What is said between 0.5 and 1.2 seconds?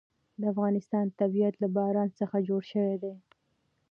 افغانستان